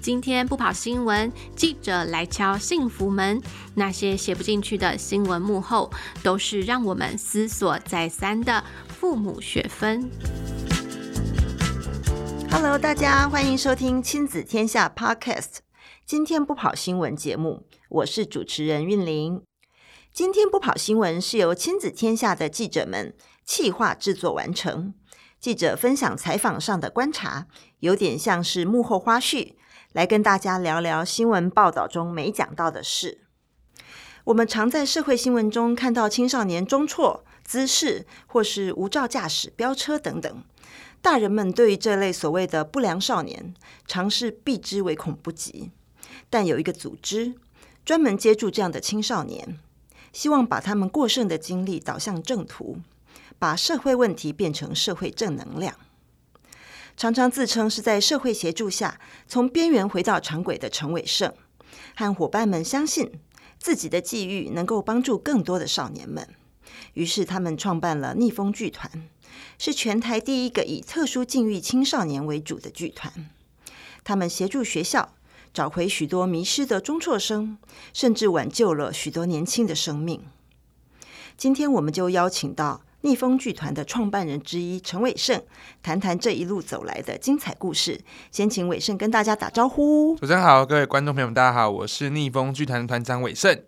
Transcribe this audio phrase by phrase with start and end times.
[0.00, 3.42] 今天不跑新闻，记者来敲幸福门。
[3.74, 5.90] 那些写不进去的新闻幕后，
[6.22, 10.08] 都是让我们思索再三的父母学分。
[12.50, 15.56] Hello，大家欢迎收听亲子天下 Podcast。
[16.04, 19.42] 今天不跑新闻节目，我是主持人韵玲。
[20.12, 23.12] 今天不跑新闻是由亲子天下的记者们
[23.46, 24.92] 企划制作完成。
[25.40, 27.46] 记者分享采访上的观察，
[27.78, 29.54] 有点像是幕后花絮。
[29.92, 33.22] 来跟大家聊聊新闻报道中没讲到的事。
[34.24, 40.44] 我们常在社会新闻中看到青少年中辍、滋事，或是无照驾驶、飙车等等。
[41.00, 43.54] 大人们对于这类所谓的不良少年，
[43.86, 45.70] 常是避之唯恐不及。
[46.28, 47.34] 但有一个组织
[47.84, 49.60] 专门接住这样的青少年，
[50.12, 52.78] 希望把他们过剩的精力导向正途，
[53.38, 55.76] 把社会问题变成社会正能量。
[56.96, 61.30] 常常自称是在社会协助下从边缘回到常轨的陈伟胜，
[61.94, 63.20] 和伙伴们相信
[63.58, 66.26] 自己的际遇能够帮助更多的少年们，
[66.94, 68.90] 于是他们创办了逆风剧团，
[69.58, 73.12] 是全台第一个以特殊境遇青少年为主的剧团。
[74.02, 75.12] 他们协助学校
[75.52, 77.58] 找回许多迷失的中辍生，
[77.92, 80.24] 甚至挽救了许多年轻的生命。
[81.36, 82.85] 今天我们就邀请到。
[83.06, 85.40] 逆风剧团的创办人之一陈伟盛，
[85.80, 88.00] 谈谈这一路走来的精彩故事。
[88.32, 90.16] 先请伟盛跟大家打招呼。
[90.16, 93.62] 主持人好，各位观众朋友们，大家好，我是逆风剧团团长伟盛。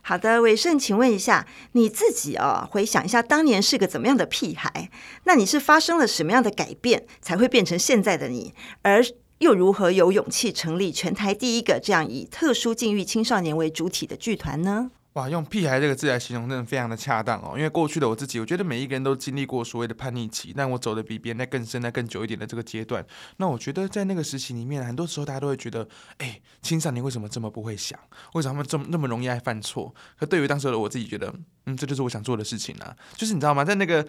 [0.00, 4.90] 好的，伟盛，请问一下你自己哦，回想一下当年是个怎么样的屁孩？
[5.22, 8.52] 那你是发生了什么样的改变，才会变成现在的你？
[8.82, 9.00] 而
[9.38, 14.90] 又如何有勇气成立全台第一个这样以特殊境遇青少年为主体的剧团呢？
[15.14, 17.52] 哇，用“屁孩”这个字来形容，真的非常的恰当哦。
[17.54, 23.04] 因为过去的我自己，我觉得每一个人都经历过所谓的叛逆期，但我走的比别人在更深、在更久一点的这个阶段。
[23.36, 25.86] 那我觉得在那个时期里面，很多时候大家都会觉得，
[26.16, 28.00] 哎，青少年为什么这么不会想？
[28.32, 29.94] 为什么他们这么那么容易爱犯错？
[30.18, 31.30] 可对于当时的我自己觉得，
[31.66, 32.96] 嗯，这就是我想做的事情啊。
[33.14, 33.62] 就是你知道吗？
[33.62, 34.06] 在那个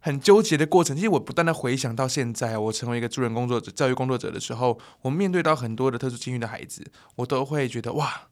[0.00, 8.22] 很纠结的过程，其实我不断的回想到现在，我成为一个助人工作者、教育工作者的时候，我面对到很多的特殊境遇的孩子，我都会觉得，哇。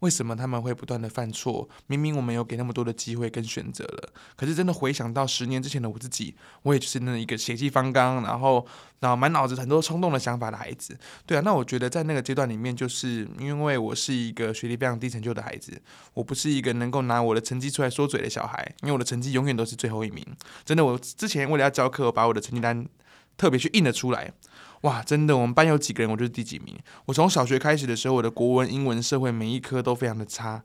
[0.00, 1.68] 为什么他们会不断的犯错？
[1.86, 8.66] 明明我们有给那么多的机会跟选择了，可是真的回想到十年之前的我自己，我也就是那一个血气方刚，然后
[9.00, 10.98] 然后满脑子很多冲动的想法的孩子。
[11.26, 15.80] 对啊，那我觉得在那个阶段里面，就是因为我是一个学历非常低成就的孩子，
[16.14, 20.26] 我不是一个能够拿我的成绩出来说嘴的小孩，因为我的成绩永远都是最后一名。
[20.64, 22.86] 真的，我之前为了要教课，把我的成绩单
[23.36, 24.32] 特别去印了出来。
[24.82, 26.74] 哇，真的，我们班有几个人，我就是第几名。
[27.04, 30.62] 我从小学开始的时候，我的国文、英文、社会每一科都非常的差，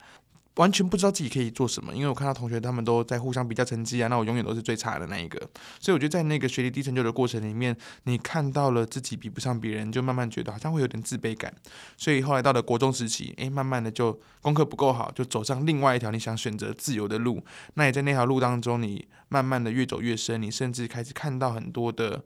[0.56, 1.94] 完全不知道自己可以做什么。
[1.94, 5.38] 因为我看到同学他们都在互相比较成绩啊，那我永远都是最差的那一个。
[5.82, 11.54] 所以我觉得在那个学历低成就的过程里面，你看到了自己比不上别人，就慢慢觉得好像会有点自卑感。
[11.98, 17.44] 所以后来到了国中时期，诶，慢慢的就功课不够好，就走上另外一条你想选择自由的路。
[17.74, 22.24] 那也在那条路当中，你慢慢的越走越深，你甚至开始看到很多的。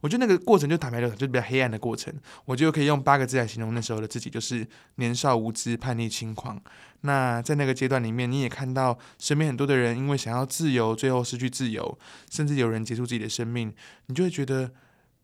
[0.00, 2.12] 我觉得那个过程就坦白讲，就比较黑暗的过程。
[2.44, 4.66] 我就可以用八个字来形容那时候的自己，就是
[4.96, 6.60] 年少无知、叛逆轻狂。
[7.02, 11.98] 那在那个阶段里面，你也看到身边很多的人因为想要自由，最后失去自由，
[12.30, 13.72] 甚至有人结束自己的生命。
[14.06, 14.70] 你就会觉得，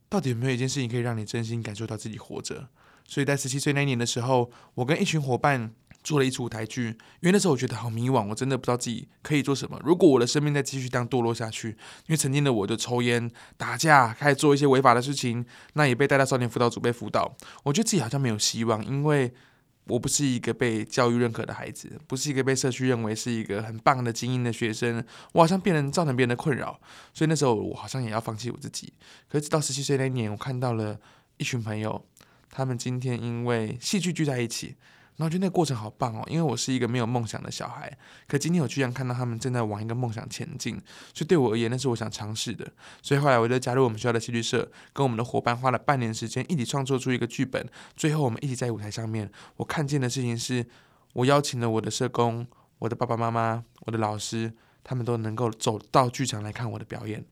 [0.08, 2.68] 到底有没有一件事情可以让你真心感受到自己活着？
[3.06, 5.72] 所以在十七岁那一年的时候，我跟一群伙伴。
[6.04, 6.88] 做了一出舞台剧，
[7.20, 9.80] 因为那时候我觉得好迷惘，我真的不知道自己可以做什么。
[9.82, 17.34] 如果我的生命再继续这样堕落下去，因为曾经的我就抽烟、打架，开始做一些违法的事情，那也被带到少年辅导组被辅导。
[17.62, 19.32] 我觉得自己好像没有希望，因为
[19.86, 26.78] 我不是一个被教育认可的孩子，不是一个被社区认为是一个很棒的精英的学生，我好像变成造成别人的困扰。
[27.14, 28.92] 所以那时候我好像也要放弃我自己。
[29.26, 31.00] 可是直到十七岁那一年，我看到了
[31.38, 32.04] 一群朋友，
[32.50, 34.76] 他们今天因为戏剧聚在一起。
[35.16, 40.74] 然后我觉得那个过程好棒哦，因为我是一个没有梦想的小孩，可今天我居然看到他们正在往一个梦想前进，
[41.12, 42.66] 所以对我而言，那是我想尝试的。
[43.00, 47.64] 所以后来我就加入我们学校的戏剧社，跟我们的伙伴花了半年时间，一起创作出一个剧本。
[47.94, 50.66] 最后我们一起在舞台上面，我看见的事情是，
[51.12, 52.44] 我邀请了我的社工、
[52.80, 54.52] 我的爸爸妈妈、我的老师，
[54.82, 57.24] 他们都能够走到剧场来看我的表演。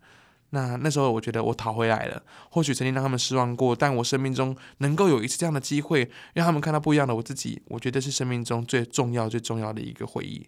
[0.55, 2.23] 那那时候，我觉得我讨回来了。
[2.51, 10.47] 或许曾经让他们失望过，但我生命中能够有一次这样的机会，让他们看到不一样的我自己，我觉得是生命中最重要、最重要的一个回忆。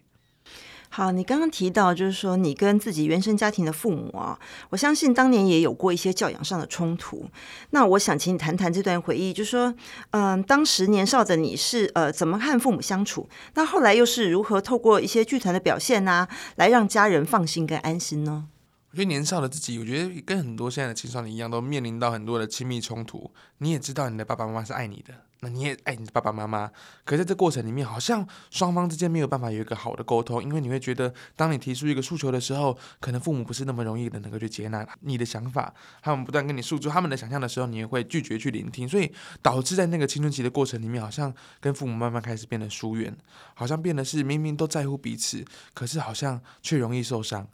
[0.89, 7.25] 好，你刚刚提到就是说你跟自己原生家庭的父母啊，我相信当年也有过一些教养上的冲突。
[7.71, 9.73] 那我想请你谈谈这段回忆，就是说，
[10.11, 13.27] 嗯、当时年少的你是呃怎么和父母相处？
[13.55, 18.45] 那后来又是如何透过一些剧团的表现啊，来让家人放心跟安心呢？
[18.95, 23.29] 我觉得年少的自己，我觉得跟很多现在的青少年一样，都面临到很多的亲密冲突。
[23.57, 26.71] 你也知道你的爸爸妈妈是爱你的，那你也爱你的爸爸妈妈。
[27.03, 35.73] 可在这过程里面，好像双方之间没有办法有一个好的沟通，因为你会觉得，当你提出一个诉求的时候，可能父母不是那么容易的能够去接纳你的想法。
[36.01, 39.11] 他们不断跟你诉诸他们的想象的时候，你也会拒绝去聆听，所以
[39.41, 43.13] 导致在那个青春期的过程里面，好像跟父母慢慢开始变得疏远，
[43.55, 45.43] 好像变得是明明都在乎彼此，
[45.73, 47.45] 可是好像却容易受伤。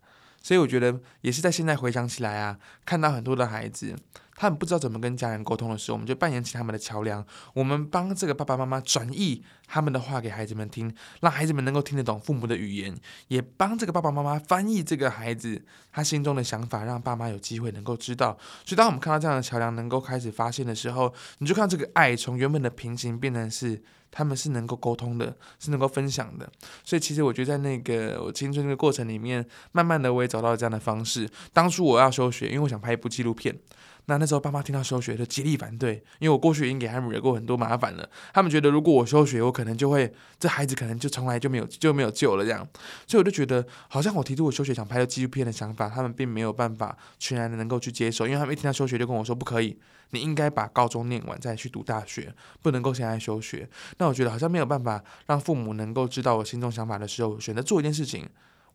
[0.41, 3.95] 所以我觉得也是在现在回想起来啊，看到很多的孩子，
[4.35, 7.23] 他们不知道怎么跟家人沟通的时候，我们就扮演起他们的桥梁，
[7.53, 12.95] 我们帮这个爸爸妈妈转译他们的话给孩子们听，让孩子们能够听得懂父母的语言，
[13.27, 18.38] 也帮这个爸爸妈妈翻译这个孩子他心中的想法，让爸妈有机会能够知道。
[18.65, 23.81] 所以当我们看到这样的桥梁能够开始发现的时候，你就看这个爱从原本的平行变成是。
[24.11, 26.47] 他们是能够沟通的，是能够分享的，
[26.83, 31.29] 所以其实我觉得在那个我青春的过程里面，慢慢的我也找到了这样的方式。
[31.53, 33.57] 当初我要休学，因为我想拍一部纪录片。
[34.06, 38.09] 那那时候爸妈听到休学就极力反对，因为我过去已经给他们惹过很多麻烦了。
[38.33, 42.68] 他们觉得如果我休学，我可能就会这孩子可能就从来就没有就没有救了这样。
[43.07, 49.77] 所以我就觉得，好像我提出我休学想拍的纪录片的想法，他们并没有办法全然的能够去接受，因为他们一听到休学就跟我说不可以，
[50.09, 53.69] 你应该把高中念完再去读大学，不能够现在休学。
[53.98, 58.27] 那我觉得好像没有办法让父母能够知道我心中想法的时候，选择做一件事情。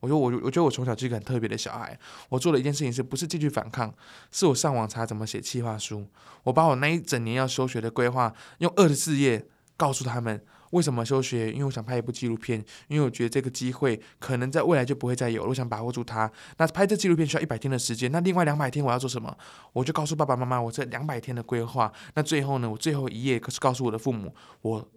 [0.06, 1.98] 我说我我觉得我从小是一个很特别的小孩。
[2.28, 3.92] 我做了一件事情，是不是继续反抗？
[4.30, 6.06] 是我上网查怎么写企划书。
[6.44, 11.50] 我把我那一整年要休学的规划，用二十四页告诉他们为什么休学。
[11.50, 16.30] 因为我想拍一部纪录片，因为我觉得这个机会可能在未来就不会再有，我想把握住它。
[16.58, 19.36] 那拍这纪录片需要一百天的时间，那另外两百天我要做什么？
[19.72, 21.92] 我就告诉爸爸妈妈我这两百天的规划。
[22.14, 24.32] 那最后呢，我最后一页可是告诉我的父母
[24.62, 24.88] 我。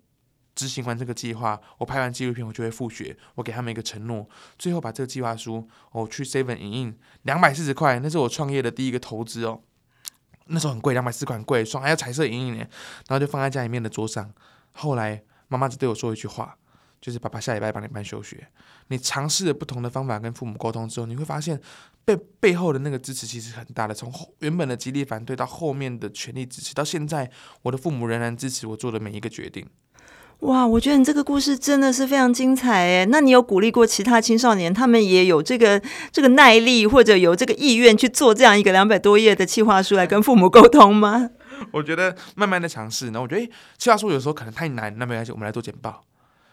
[0.60, 3.16] 执行完这个计划，我拍完纪录片，我就会复学。
[3.36, 4.28] 我给他们一个承诺，
[4.58, 9.62] 最后把这个计划书，我去 Seven 影印，两百四十块，那是我创业的第一个投资哦。
[10.48, 12.58] 那时候很贵，两百四十块贵，双还要彩色影印呢。
[13.08, 14.30] 然后就放在家里面的桌上。
[14.74, 16.58] 后来妈妈只对我说一句话，
[17.00, 18.50] 就是爸爸下礼拜帮你办休学。
[18.90, 21.58] 你尝试了不同的方法跟父母沟通之后，你会发现
[22.04, 23.94] 背背后的那个支持其实很大的。
[23.94, 27.30] 从原本的极力反对到后面的全力支持，到现在
[27.62, 29.68] 我的父母仍然支持我做的每一个决定。
[30.42, 33.06] 哇，我觉得你这个故事真的是非常精彩诶。
[33.10, 35.82] 那你有鼓励过其他青少年，他们也有这个
[36.12, 41.30] 这个耐力，或者有这个意愿去做这样一个两百多页的企划书来跟父母沟通吗？
[41.72, 46.02] 我觉得慢慢的尝试，然后我觉得诶，企划书有时候可能太难，那没关系，我们来做简报。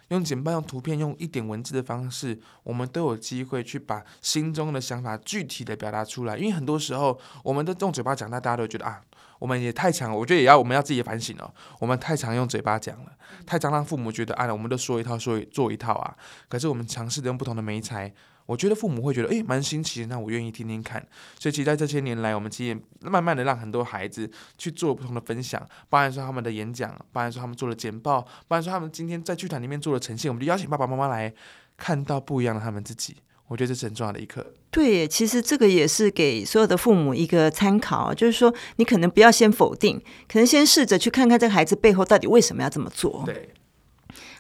[0.09, 6.37] 用简报、用图片、用一点文字的方式，我们都有机会去把心中的想法具体的表达出来。
[6.37, 9.03] 因为很多时候，我们都用嘴巴讲，那大家都觉得啊，
[9.39, 10.17] 我们也太强了。
[10.17, 13.13] 我觉得也要我们要自己反省哦，我们太常用嘴巴讲了，
[13.45, 16.17] 太常让父母觉得啊，我们都说一套说做一套啊。
[16.49, 18.15] 可是我们尝试着用不同的媒材。
[18.47, 21.05] 我觉得父母会觉得，诶，蛮新奇的，那我愿意听听看。
[21.39, 31.35] 所以，其实在这些年来，我们其实也慢慢的让很多孩子去做不同的分享，包含说他们的演讲，包含说他们做了简报，包含说他们今天在剧团里面做了呈现，我们就邀请爸爸妈妈来
[31.77, 33.17] 看到不一样的他们自己。
[33.49, 34.45] 我觉得这是很重要的一课。
[34.73, 43.23] 对，其实这个也是给所有的父母一个参考，就是说，你可能不要先否定，可能先试着去看看这个孩子背后到底为什么要这么做。
[43.25, 43.51] 对。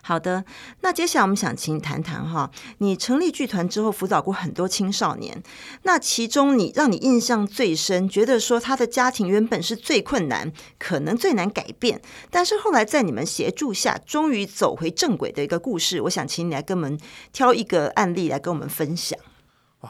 [0.06, 0.44] 好的，
[0.82, 2.49] 那接下来我们想请你谈谈哈，
[2.79, 5.43] 你成立剧团之后辅导过很多青少年，
[5.82, 16.97] 那其中你让你印象最深，觉得说他的家庭原本是最困难，可能最难改变，但是后来在你们协助下，终于走回正轨的一个故事，我想请你来跟我们
[17.33, 19.19] 挑一个案例来跟我们分享。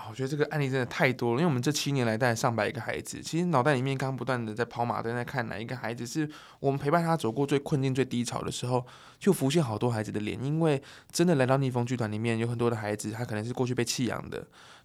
[0.08, 6.28] 我觉得这个案例真的太多了，因为我们这七年来带上百个孩子，其实脑袋里面刚不断的在跑马灯，在看哪一个孩子是
[6.60, 8.84] 我们陪伴他走过最困境、最低潮的时候，
[9.18, 10.42] 就浮现好多孩子的脸。
[10.42, 14.38] 因为真的来到逆风剧团里面，有很多的孩子，他可能是过去被弃养的，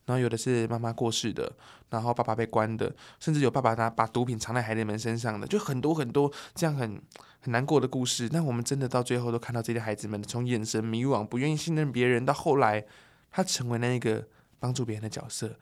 [0.06, 1.51] 然后有的是妈妈过世的，
[1.89, 7.01] 然后爸爸被关的，甚至有爸爸他把毒品藏在孩子们身上的，就很多很多这样很
[7.39, 8.30] 很难过的故事。
[8.32, 12.86] 那我们真的到最后都看到这些孩子们从眼神迷惘、不愿意信任别人，到后来
[13.32, 14.27] 他成为那个。
[14.62, 15.60] 帮助别人的角色，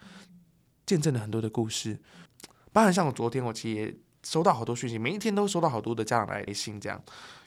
[0.85, 1.97] 见证了很多的故事。
[2.71, 6.79] 包含像我昨天，我其实也收到好多讯息，每一天都收到好多的家长来的信。
[6.79, 7.01] 这样，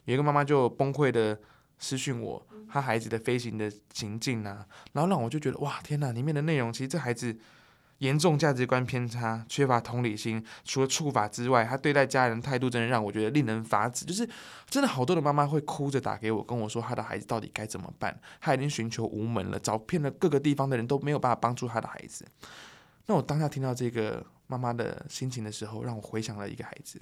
[0.07, 1.39] 有一个妈妈就崩溃的
[1.79, 6.11] 私讯我，她孩子的飞行的情境啊，然后让我就觉得哇，天哪！
[6.11, 7.39] 里面的内容其实这孩子。
[8.03, 14.05] 严重价值观偏差，缺乏同理心，除了处罚之外，他对待家人态度真的让我觉得令人发指。
[14.05, 14.29] 就是
[14.69, 18.21] 真的好多的妈妈会哭着打给我，跟我说他的孩子到底该怎么办？
[18.41, 22.27] 他已经寻求无门了，找遍了各个地方的人都没有办法帮助他的孩子。
[23.07, 27.01] 那我当下听到这个妈妈的心情的时候，让我回想了一个孩子，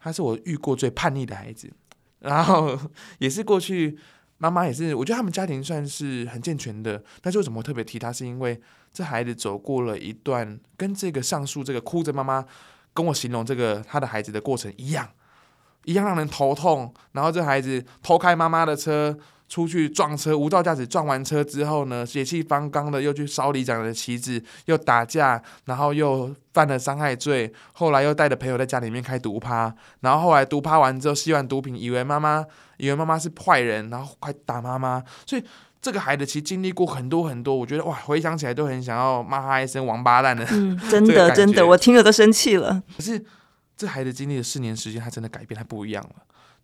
[0.00, 1.72] 他是我遇过最叛逆的孩子，
[2.18, 2.76] 然后
[3.18, 3.96] 也是过去
[4.38, 7.02] 妈妈也是，我觉得他们家庭算是很健全的。
[7.20, 8.12] 但是为什么我特别提他？
[8.12, 8.60] 是因为
[8.92, 12.44] 这孩子走过了一段跟这个上述这个哭着妈妈
[12.92, 15.08] 跟我形容这个他的孩子的过程一样，
[15.84, 16.92] 一样让人头痛。
[17.12, 19.18] 然后这孩子偷开妈妈的车。
[19.48, 32.44] 出去撞车，无照驾驶撞完车之后呢，血气方刚的又去烧里长的旗子，又打架，然后又犯了伤害罪，后来又带着朋友在家里面开毒趴，然后后来毒趴完之后吸完毒品，以为妈妈
[32.78, 35.44] 以为妈妈是坏人，然后快打妈妈，所以
[35.80, 42.82] 这个孩子其实经历过很多很多，我觉得哇，回想起来都很想要骂他一声王八蛋的，嗯， 真的真的，我听了都生气了。
[42.96, 43.24] 可是
[43.76, 46.10] 这孩子经历了四年时间，他真的改变，他不一样了。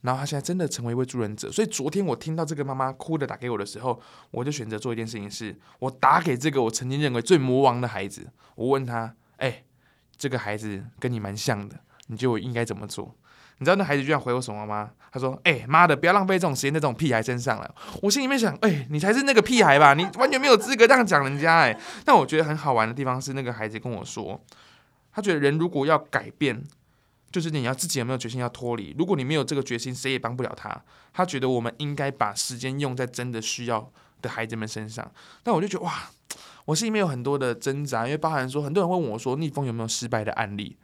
[0.03, 9.65] 然后他现在真的成为一位助人者，所以昨天我听到这个妈妈哭的打给我的时候，我就选择做一件事情是，我打给这个我曾经认为最魔王的孩子，我问他，哎、
[10.17, 13.15] 这个孩子跟你蛮像的，你觉得我应该怎么做？
[13.59, 14.91] 你知道那孩子居然回我什么吗？
[15.13, 17.75] 他说，哎、妈的，不要浪费这种时间在这种屁孩身上了。
[18.03, 19.95] 我心里面想，哎、你才是那个屁孩吧？
[19.95, 21.71] 你完全没有资格这样讲人家、欸。
[21.71, 24.41] 哎，但我觉得很好玩的地方是，那个孩子跟我说，
[25.13, 26.65] 他觉得人如果要改变。
[27.33, 28.95] 就是你要自己有没有决心要脱离？
[28.99, 30.85] 如果你没有这个决心，谁也帮不了他。
[31.13, 35.11] 他觉得我们应该把时间用在真的需要的孩子们身上。
[35.43, 36.11] 但我就觉得哇，
[36.67, 40.77] 我心里面有很多的挣扎，因为包含说很多人问我说，逆风有没有失败的案例？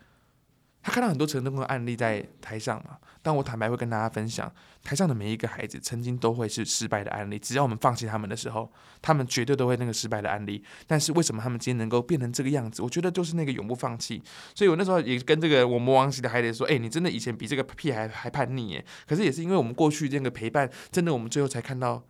[0.82, 2.98] 他看到很多成功的案例在台上嘛。
[3.20, 4.50] 但我坦白会跟大家分享，
[4.82, 7.38] 台上的每一个孩子曾经都会是失败的案例。
[7.38, 10.64] 只要我们放弃他们的时候，他们绝对都会那个失败的案例。
[10.86, 12.80] 但是为什么他们今天能够变成这个样子？
[12.80, 14.22] 我觉得就是那个永不放弃。
[14.54, 22.02] 所以我那时候也跟这个我魔王级的孩子说：“哎，你真的以前比这个屁孩还叛逆耶！”可是也是因为我们过去这个陪伴，真的我们最后才看到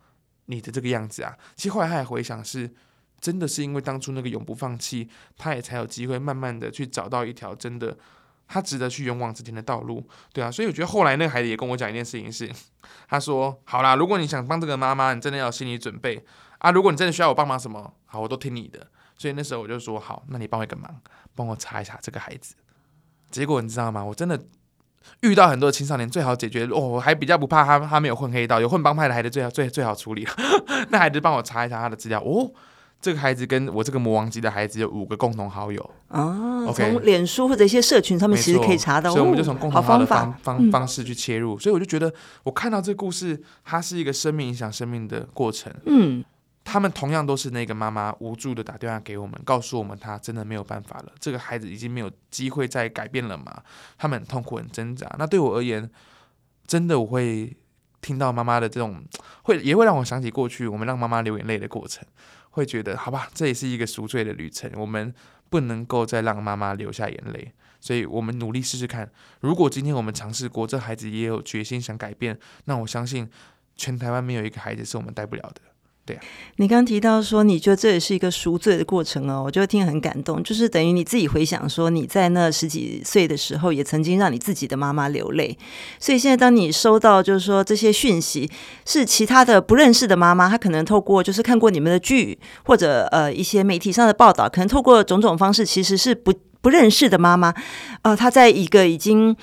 [0.45, 1.35] 你的这个样子啊。
[1.55, 2.69] 其实后来他也回想是，
[3.19, 7.97] 真的是因为当初那个永不放弃，他也才有机会慢慢的去找到一条真的。
[8.51, 10.03] 他值得去勇往直前的道路，
[10.33, 12.51] 对啊，所以我觉得后来那个孩子也跟我讲一件事情是，
[13.07, 16.25] 他说：“好啦，如果你想帮这个妈妈，你真的要有心理准备
[16.57, 16.71] 啊。
[16.71, 20.99] 如果你真的需要我帮忙什么，好，我都听你的。”所以那时候我就说：“好，那你帮我一个忙，
[21.35, 22.55] 帮我查一查这个孩子。”
[23.29, 24.03] 结果你知道吗？
[24.03, 24.41] 我真的
[25.21, 30.27] 遇到很多青少年，最好解决哦，我还比较不怕他，他没有混黑道，有混帮派的孩子最好最最好处理。
[30.89, 32.51] 那孩子帮我查一查他的资料哦。
[33.01, 35.89] 这个孩子跟我这个魔王级的孩子有五个共同好友。
[36.09, 42.13] 哦，okay, 从脸书或者一些社群上面其实可以查到，所以我们就从共同好的方方方式去切入，所以我就觉得
[42.43, 45.73] 我看到这个故事，它是一个生命影响生命的过程。
[45.85, 46.23] 嗯，
[46.65, 53.63] 他们同样都是那个妈妈无助的打电话给我们，告诉我们她真的没有办法了，这个孩子已经没有机会再改变了嘛，
[53.97, 55.09] 他们很痛苦很挣扎。
[55.17, 55.89] 那对我而言，
[56.67, 57.55] 真的我会
[58.01, 59.01] 听到妈妈的这种，
[59.43, 62.05] 会也会让我想起过去我们让妈妈流眼泪的过程。
[62.59, 65.13] 会觉得好吧，这也是一个赎罪的旅程，我们
[65.49, 69.09] 不能够再让妈妈流下眼泪，所以我们努力试试看。
[69.39, 73.29] 如果今天我们尝试过，这孩子也有决心想改变，那我相信
[73.75, 75.61] 全台湾没有一个孩子是我们带不了的。
[76.09, 76.19] 对啊，
[76.55, 80.41] 你刚提到说，你觉得这也是一个赎罪的过程哦，我觉得听很感动。
[80.41, 85.55] 就是等于你自己回想说，你在那十几岁的时候，也曾经让你自己的妈妈流泪。
[85.99, 88.49] 所以现在当你收到就是说这些讯息，
[88.87, 97.53] 是其他的不认识的妈妈，她可能透过就是看过你们的剧，或者呃一些媒体上的报道，可能透过种种方式，其实是不不认识的妈妈，
[98.01, 99.35] 呃，她在一个已经。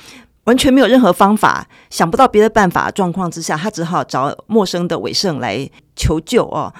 [0.46, 6.72] 完全没有任何方法，想不到别的办法状况之下，他只好找陌生的伟盛来求救哦。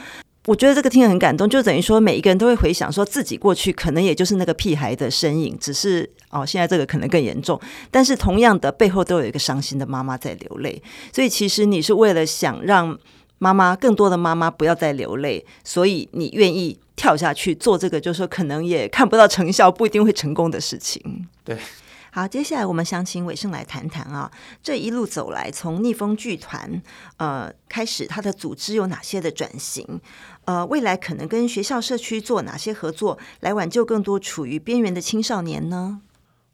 [0.47, 10.81] 我觉得这个听得很感动，就等于说每一个人都会回想说自己过去可能也就是那个屁孩的身影，只是哦现在这个可能更严重，但是同样的背后都有一个伤心的妈妈在流泪，
[11.13, 12.97] 所以其实你是为了想让
[13.39, 21.27] 妈妈更多的妈妈不要再流泪，所以你愿意跳下去做这个，就是说可能也看不到成效，不一定会成功的事情。
[21.43, 21.59] 对。
[22.17, 24.33] 好，接下来我们想请伟盛来谈谈啊，
[24.63, 26.83] 这一路走来，从逆风剧团
[27.19, 30.01] 呃开始，他的组织有哪些的转型？
[30.47, 36.01] 呃，未来可能跟学校社区做哪些合作，来挽救更多处于边缘的青少年呢？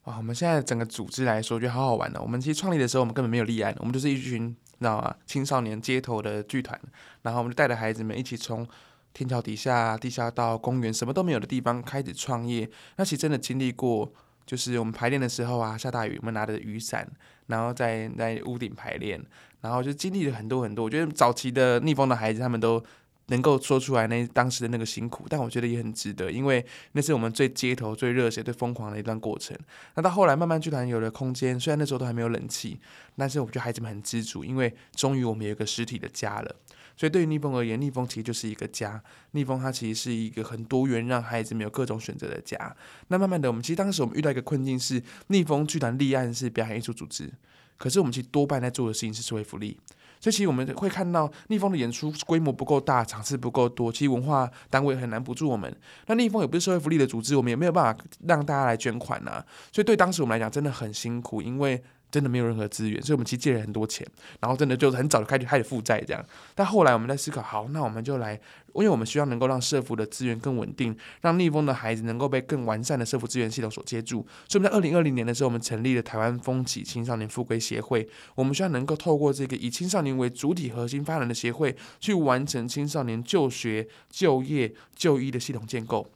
[0.07, 2.21] 哇，我们现在整个组织来说，觉得好好玩的。
[2.21, 5.15] 我们其实创立的时候，我们根本没有立案，我们就是一群，你知道吗？
[5.27, 6.77] 青少年街头的剧团，
[7.23, 8.67] 然后我们就带着孩子们一起从
[9.15, 12.69] 天桥底下、地下道、公园，什么都没有的地方开始创业。
[12.97, 14.13] 那其实真的经历过。
[14.47, 17.09] 就是我们排练的时候啊，下大雨，我们拿着雨伞，
[17.47, 19.23] 然后在在屋顶排练，
[19.61, 20.85] 然后就经历了很多很多。
[20.85, 22.83] 我觉得早期的逆风的孩子，他们都
[23.27, 29.57] 能够说出来那当时的那个辛苦，但我觉得也很值得，因为那是我们最街头、最热血、最疯狂的一段过程。
[29.95, 32.79] 那到后来慢慢剧团有了空间，虽然那时候都还没有冷气，
[33.17, 36.57] 但是我觉得孩子们很知足，因为终于我们有一个实体的家了。
[36.97, 39.03] 所以对于逆风而言，逆风其实就是一个家。
[39.33, 42.77] 逆风它其实是一个很多元，让孩子们有各种选择的家。
[43.09, 47.33] 那慢慢的，我们其实当时我们遇到一个困境是，逆风剧团立案是表演艺术组织，
[47.79, 49.79] 可是我们其实多半在做的事情是社会福利。
[50.21, 55.75] 所以其实我们会看到逆风的演出规模不够大，场次不够多，其实文化单位很难补助我们。
[56.07, 59.45] 那逆风也不是社会福利的组织，我们也没有办法让大家来捐款呐。
[59.73, 61.83] 所以对当时我们来讲真的很辛苦，因为。
[62.13, 64.07] 真的没有任何资源，所以我们其实借了很多钱，
[64.41, 66.25] 然后真的就是很早就开始开始负债这样。
[66.55, 68.35] 但后来我们在思考，好，那我们就来，
[68.75, 74.27] 因为我们希望能够让社福的资源更稳定，让逆风的孩子能够被更完善的社福资源系统所接住。
[74.47, 78.07] 所以我们在二零二零年的时候，我们成立了台湾风起青少年复归协会。
[78.35, 86.07] 我们希望能够透过这个以青少年为主体核心发展的协会，去完成青少年就学、就业、就医的系统建构。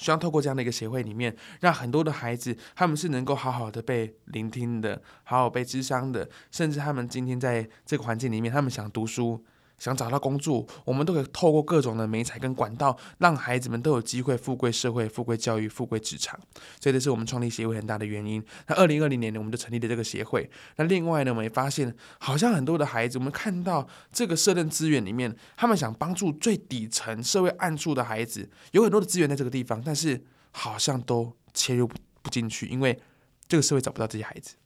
[0.00, 9.44] 希望透过这样的一个协会里面，让很多的孩子，他们是能够好好的被聆听的，好好被智商的，甚至他们今天在这个环境里面，他们想读书。
[9.80, 16.38] 想找到工作，我们都可以透过各种的媒材跟管道，让孩子们都有机会富贵社会、富贵教育、富贵职场。
[16.78, 18.44] 所以这是我们创立协会很大的原因。
[18.68, 20.48] 那二零二零年呢，我们就成立了这个协会。
[20.76, 30.22] 那另外呢，我们也发现，好像很多的孩子，我们看到这个社政资源里面，他们想帮助最底层社会暗处的孩子，有很多的资源在这个地方，但是
[30.52, 33.00] 好像都切入不不进去，因为
[33.48, 34.56] 这个社会找不到这些孩子，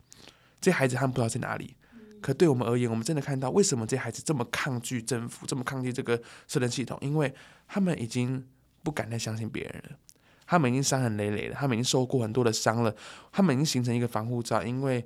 [0.60, 1.76] 这些孩子他们不知道在哪里。
[2.24, 6.96] 可对我们而言，我们真的看到为什么这孩子这么抗拒政府，这么抗拒这个社政系统？
[7.02, 7.30] 因为
[7.68, 8.42] 他们已经
[8.82, 9.98] 不敢再相信别人了，
[10.46, 12.96] 他们已经伤痕累累了，他们已经受过很多的伤了，
[13.30, 15.04] 他们已经形成一个防护罩，因为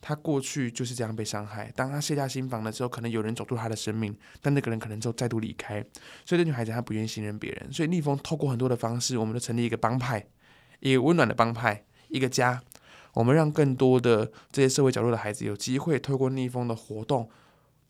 [0.00, 1.72] 他过去就是这样被伤害。
[1.76, 4.12] 当他卸下心防的时候，可能有人走入他的生命，
[4.42, 5.80] 但那个人可能就再度离开。
[6.24, 10.26] 所以这女孩子她不愿意信任别人，所以逆风透过很多的方式，我们就成立一个帮派，
[10.80, 12.60] 一个温暖的帮派，一个家。
[13.18, 17.28] 我们让更多的这些社会角落的孩子有机会透过逆风的活动。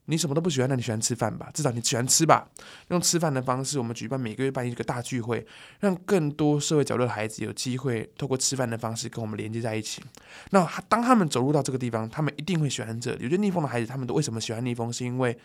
[0.06, 1.50] 你什么都不喜欢，那你喜欢吃饭吧？
[1.52, 2.48] 至少你喜欢吃吧。
[2.88, 5.46] 用吃饭的方式，我们举办每个月办一个大聚会，
[5.80, 10.02] 让更多社会角落的孩子有机会透过吃饭的方式跟我们连接在一起。
[10.48, 13.24] 那当他们走入到这个地方，他们一定会喜欢这里。
[13.24, 14.90] 我觉得逆风的孩子，他们都为什么喜欢逆风？
[14.90, 15.38] 是因为。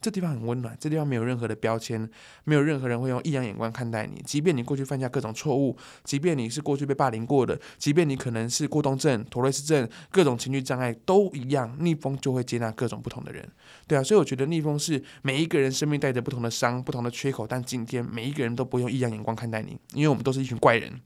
[0.00, 2.08] 这地方很温暖，这地方没有任何的标签，
[2.44, 4.22] 没有任何人会用异样眼光看待你。
[4.24, 13.48] 即便你过去犯下各种错误，即便你是过去被霸凌过的，即便你可能是过动症、妥瑞氏症，各种情绪障碍都一样，逆风就会接纳各种不同的人。
[13.86, 21.00] 对啊，所以我觉得逆风是每一个人生命带着不同的伤、不同的缺口，但今天每一个人都不用异样眼光看待你，因为我们都是一群怪人。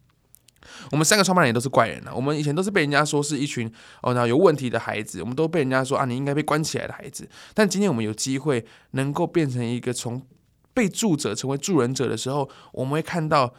[0.90, 2.12] 我们三个创办人也都是怪人啊！
[2.14, 3.70] 我们以前都是被人家说是一群
[4.02, 7.28] 哦，那有问题的孩子，我们都被人家说啊，你应该被关起来的孩子。
[7.54, 10.22] 但今天我们有机会能够变成一个从
[10.74, 13.54] 被助者成为助人者的时候，我们会看到。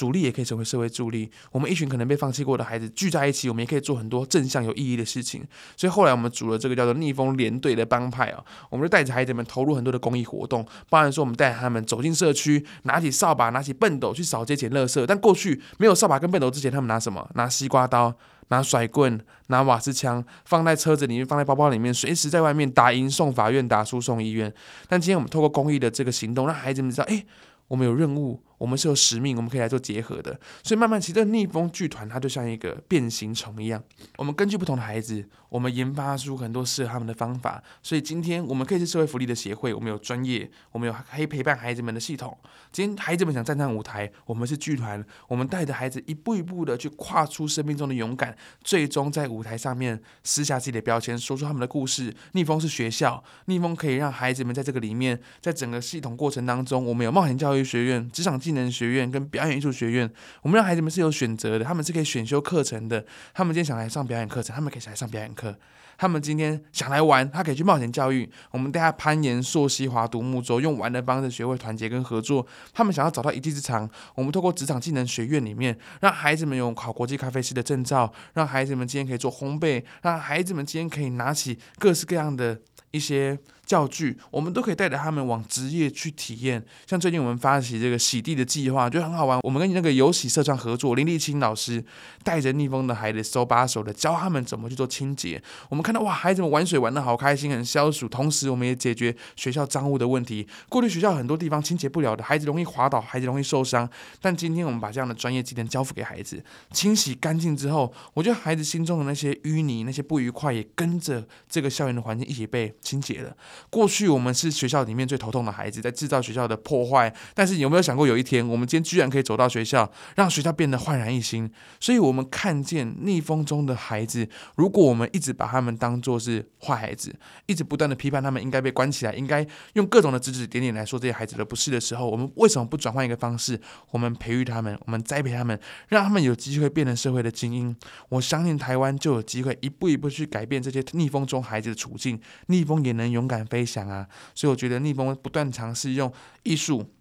[0.00, 1.30] 主力也可以成为社会助力。
[1.52, 5.46] 我们一群可能被放弃过的孩子聚在一起，我们也可以做很多正向有意义的事情。
[5.76, 10.66] 所以后来我们组了这个叫做“逆风连队”的帮派啊，我们就带着孩子们投入很多的公益活动。
[10.88, 15.04] 包含说，我们带他们走进社区，拿起扫把、拿起畚斗去扫街捡垃圾。
[15.04, 17.28] 但过去没有扫把跟畚斗之前，他们拿什么？
[17.34, 18.14] 拿西瓜刀、
[18.48, 24.50] 拿甩棍、拿瓦斯枪，放在车子里面，放在包包里面，随时在外面打赢送法院，打输送医院。
[24.88, 27.26] 但今天我们透过公益的这个行动，让孩子们知道，诶，
[27.68, 28.42] 我们有任务。
[28.60, 30.38] 我们是有使命，我们可以来做结合的。
[30.62, 33.82] 所以慢慢，其实这个逆风剧团它就像一个变形虫一样。
[34.18, 37.62] 我们根据不同的孩子，我们研发出很多适合他们的方法。
[37.82, 42.36] 所以今天我们可以是社会福利的协会，我们有专业，我们有可以陪伴孩子们的系统。
[42.70, 52.14] 今天孩子们想站上舞台，我们是剧团，我们带着孩子一步一步的去跨出生命中的勇敢，最终在舞台上面撕下自己的标签，说出他们的故事。
[52.32, 60.10] 逆风是学校，逆风可以让孩子们在这个里面，在整个系统过程当中，我们有冒险教育学院、职场技技能学院跟表演艺术学院，
[60.42, 63.04] 我们让孩子们是有选择的，他们是可以选修课程的。
[63.32, 65.56] 他们今天想来上表演课程，他们可以来上表演课。
[65.96, 68.28] 他们今天想来玩，他可以去冒险教育。
[68.50, 72.44] 我们带他攀岩、溯溪、划独木舟，用玩的方式学会团结跟合作。
[72.72, 82.58] 他们想要找到一技之长，我们透过职场技能学院里面，让孩子们有考国际咖啡师的证照，让孩子们今天可以做烘焙，让孩子们今天可以拿起各式各样的
[82.90, 83.38] 一些。
[83.70, 86.60] 教具，我们都可以带着他们往职业去体验。
[86.88, 89.38] 像最近我们发起这个洗地的计划，就很好玩。
[89.44, 91.84] 我们跟那个有洗社团合作，林立清老师
[92.24, 95.40] 带着逆风的孩子手把手的教他们怎么去做清洁。
[95.68, 98.08] 我们看到哇，孩子们玩水玩得好开心，很消暑。
[98.08, 100.44] 同时，我们也解决学校脏污的问题。
[100.68, 103.88] 过去学校很多地方清洁不了的，孩子容易滑倒，孩子容易受伤。
[104.20, 113.36] 但今天我们把这样的专业技能交付给孩子，清洗干净之后，我觉得孩子心中的那些淤泥、那些不愉快，也跟着这个校园的环境一起被清洁了。
[113.68, 117.12] 过去我们是学校里面最头痛的孩子，在制造学校的破坏。
[117.34, 121.50] 但是有没有想过，有一天我们今天居然可以走到学校，让学校变得焕然一新？
[121.78, 127.14] 所以，我们看见逆风中的孩子，如果我们一直把他们当作是坏孩子，
[127.46, 133.60] 一直不断的批判他们应该被关起来，应该用各种的指指点点来说这些孩子的不是的时候，我们为什么不转换一个方式？
[133.90, 137.74] 我们培育他们，我们栽培他们，让他们有机会变成社会的精英。
[138.08, 142.20] 我相信台湾就有机会一步一步去改变这些逆风中孩子的处境。
[142.46, 144.08] 逆风也能勇敢飞翔啊。
[144.34, 146.10] 所以我觉得逆风不断尝试用
[146.44, 146.94] 艺术、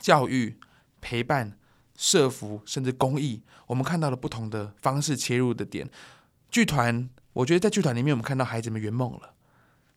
[0.00, 0.56] 教育、
[1.00, 1.58] 陪伴、
[1.96, 5.90] 社福，甚至公益，我们看到了不同的方式切入的点。
[6.50, 9.34] 剧团，我觉得在剧团里面，我们看到孩子们圆梦了。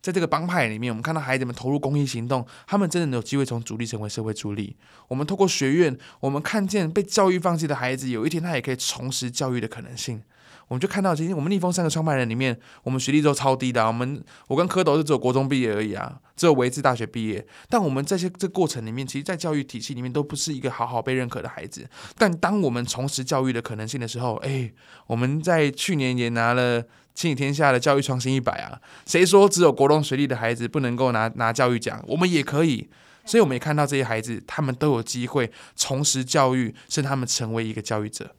[0.02, 4.78] 在这个帮派里面，我们看到孩子们投入公益行动，他们真的有机会从主力成为社会主力。
[5.08, 10.21] 我们透过学院，我们看见被教育放弃的孩子，有一天他也可以重拾教育的可能性。
[10.67, 13.88] 我们就看到其实我们逆风三个创办人里面，我们学历都超低的啊。
[13.88, 17.45] 我们我跟蝌蚪是只有国中毕业而已啊，只有维持大学毕业。
[17.69, 21.88] 但我们这些这过程里面，其实，在教育体系里面都不是一个好好被认可的孩子。
[22.17, 24.71] 但当我们重拾教育的可能性的时候，哎，
[25.08, 26.84] 我们在去年也拿了。
[27.15, 32.04] 亲子天下的教育创新一百啊，谁说只有国中学历的孩子不能够拿拿教育奖？
[32.10, 32.89] 我们也可以，
[33.23, 38.36] 所以我们也看到这些孩子，他们都有机会重拾教育，甚至他们成为一个教育者。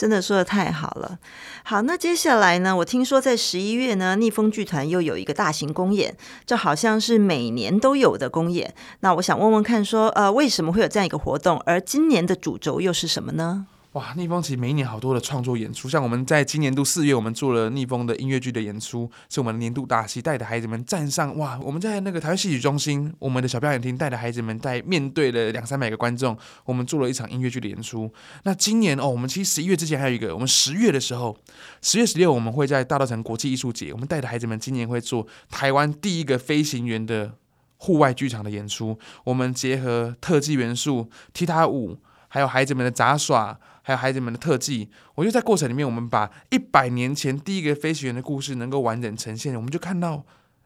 [0.00, 1.18] 真的说的太好了。
[1.62, 2.74] 好，那接下来呢？
[2.74, 8.72] 我听说在十一月呢，逆风剧团又有一个大型公演，这好像是每年都有的公演。
[9.00, 11.60] 那我想问问看，说呃，为什么会有这样一个活动？
[11.66, 13.66] 而今年的主轴又是什么呢？
[13.94, 28.08] 哇，逆风其实每一年好多的创作演出，像我们在今年度四月，我们做了逆风的音乐剧的演出，是我们年度大戏，带着孩子们站上哇，我们在那个台湾戏曲中心，我们的小表演厅带着孩子们在面对了两三百个观众，我们做了一场音乐剧的演出。
[28.44, 31.36] 那今年哦，我们其实十一月之前还有一个，我们十月的时候，
[31.82, 37.34] 十月十六我们会在大稻埕国际艺术节，我们带着孩子们今年会做台湾第一个飞行员的
[37.76, 41.98] 户外剧场的演出，我们结合特技元素、踢踏舞，
[42.28, 43.58] 还有孩子们的杂耍。
[43.82, 50.24] 还有孩子们的特技，我觉得在过程里面，我们把一百年前第一个飞行员的故事能够完整呈现，我们就看到，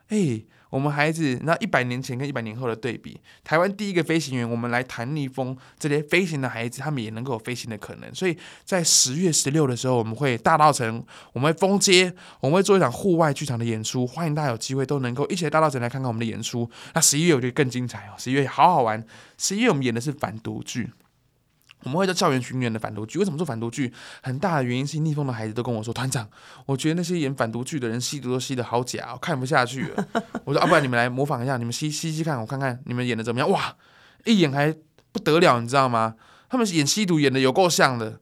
[0.09, 8.13] 哎，我们孩子那一百年前跟一百年后的对比，台湾第一个飞行员，我们来谈逆风这些飞行的孩子，他们也能够有飞行的可能。
[8.13, 16.69] 所以在十月十六的时候，我们会大稻埕，我们会封街，我们会做一场户外剧场的演出，欢迎大家有机会都能够一起来大稻埕来看看我们的演出。
[16.95, 19.07] 那十一月我觉得更精彩哦，十一月好好玩，
[19.39, 20.91] 十一月我们演的是反毒剧。
[21.85, 23.93] 我们会在校园巡演的反毒剧，为什么做反毒剧？
[24.23, 26.29] 很大的原因是逆风的孩子都跟我说：“团长，
[26.67, 30.09] 我觉得那些演反毒剧的人吸毒都吸得好假，我看不下去了。”
[30.45, 33.49] 我说：“啊，不然你们来模仿一下，你们吸吸吸看，我看看你们演的怎么样？
[33.51, 33.77] 哇，
[34.25, 34.75] 一演还
[35.13, 36.15] 不得了，你知道吗？
[36.49, 38.21] 他们演吸毒演的有够像的，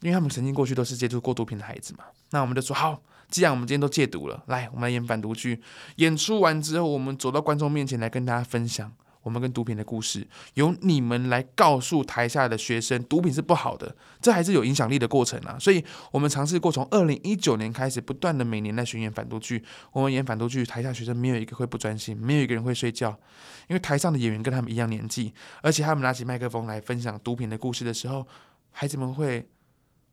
[0.00, 2.04] 因为他们曾经过去都是接触过毒品的孩子嘛。
[2.30, 5.62] 那我们就说好，既然我们今天都戒毒了，来，我们来演反毒剧。
[5.96, 8.92] 演出完之后，我们走到观众面前来跟大家分享。”
[9.26, 15.58] 我们跟毒品的故事，由你们来告诉台下的学生，毒品是不好的，这还是有影响力的过程啊！
[15.58, 19.64] 所以，我们尝试过从二零一九年开始，不断的每年来巡演反毒剧。
[19.90, 23.18] 我们演反毒剧，台下学生没有一个会不专心，没有一个人会睡觉，
[23.66, 28.24] 因为台上的演员跟他们一样年纪，而且他们拿起麦克风来分享毒品的故事的时候，
[28.70, 29.48] 孩子们会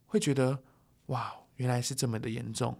[0.08, 0.58] 会觉得，
[1.06, 2.76] 哇，原来是这么的严重。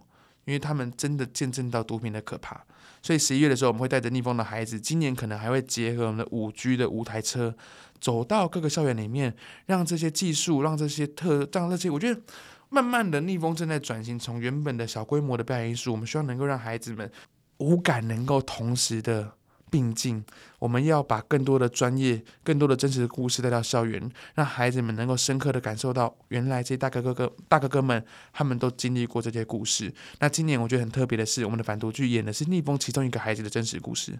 [0.46, 2.66] 因为他们真的见证到毒品的可怕，
[3.04, 7.54] 所以十一月的时候，我们会带着逆风的孩子，今年可能还会结合我们的五 G 的五台车，
[8.00, 9.36] 走到各个校园里面，
[9.66, 12.18] 让这些技术，让这些特，让这些，我觉得
[12.70, 17.12] 慢慢的逆风正在转型，从原本的小规模的表演艺术，我们希望能够让孩子们
[17.58, 19.34] 五感能够同时的。
[19.74, 20.24] 并进，
[20.60, 29.92] 我们要把更多的专业、更多的真实的故事带到校园，让孩子们能够深刻的感受到，原来这些大哥哥哥、大哥哥们，他们都经历过这些故事。
[30.20, 34.16] 那今年我觉得很特别的是，我们的反毒剧演的是逆风其中一个孩子的真实故事。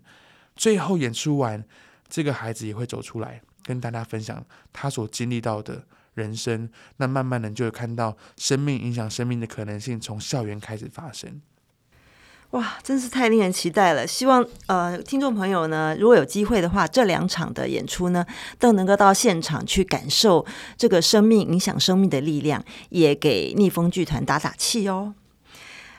[0.56, 1.64] 最后演出完，
[2.08, 6.68] 这个孩子也会走出来，跟大家分享他所经历到的人生。
[6.96, 11.40] 那慢慢的就会看到生命影响生命的可能性从校园开始发生。
[12.54, 14.06] 哇，真是太令人期待了！
[14.06, 18.24] 希望呃，听众朋友呢，如果有机会的话，这两场的演出呢，
[18.60, 25.14] 都能够到现场去感受这个生命影响生命的力量，也给逆风剧团打打气哦。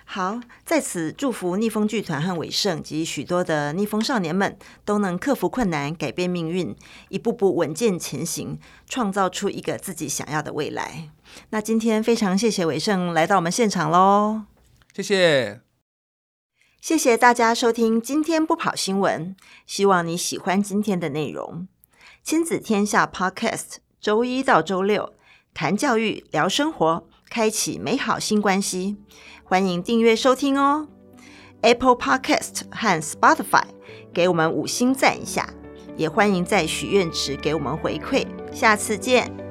[0.05, 6.73] 好，在此祝福逆风剧团和伟盛及许多的逆风少年们都能克服困难，改变命运，
[7.09, 11.09] 一步步稳健前行，创造出一个自己想要的未来。
[11.49, 14.43] 那今天非常谢谢伟盛来到我们现场喽，
[14.95, 15.64] 谢谢。
[16.85, 21.67] 谢谢大家收听今天不跑新闻，希望你喜欢今天的内容。
[22.21, 25.13] 亲子天下 Podcast，周一到周六
[25.51, 28.97] 谈教育、聊生活，开启美好新关系。
[29.43, 30.87] 欢迎订阅收听哦
[31.61, 33.63] ，Apple Podcast 和 Spotify
[34.13, 35.49] 给我们五星赞一下，
[35.97, 38.27] 也欢迎在许愿池给我们回馈。
[38.53, 39.44] 下次见。